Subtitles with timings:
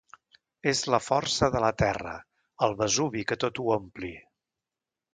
[0.71, 2.15] És la força de la terra,
[2.69, 4.15] el Vesuvi que tot ho ompli...